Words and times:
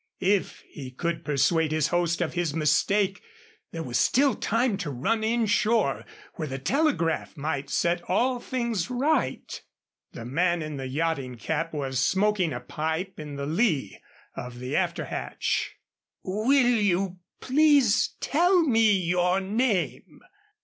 If 0.23 0.61
he 0.67 0.89
could 0.89 1.23
persuade 1.23 1.71
his 1.71 1.89
host 1.89 2.21
of 2.21 2.33
his 2.33 2.55
mistake 2.55 3.21
there 3.71 3.83
was 3.83 3.99
still 3.99 4.33
time 4.33 4.75
to 4.77 4.89
run 4.89 5.23
in 5.23 5.45
shore 5.45 6.05
where 6.37 6.47
the 6.47 6.57
telegraph 6.57 7.37
might 7.37 7.69
set 7.69 8.01
all 8.09 8.39
things 8.39 8.89
right. 8.89 9.61
The 10.13 10.25
man 10.25 10.63
in 10.63 10.77
the 10.77 10.87
yachting 10.87 11.35
cap 11.35 11.71
was 11.71 11.99
smoking 12.03 12.51
a 12.51 12.59
pipe 12.59 13.19
in 13.19 13.35
the 13.35 13.45
lee 13.45 13.99
of 14.35 14.57
the 14.57 14.75
after 14.75 15.05
hatch. 15.05 15.75
"Will 16.23 16.77
you 16.81 17.19
please 17.39 18.15
tell 18.21 18.63
me 18.63 18.91
your 18.91 19.39
name?" 19.39 20.21